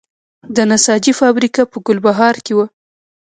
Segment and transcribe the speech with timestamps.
[0.55, 2.65] د نساجي فابریکه په ګلبهار کې وه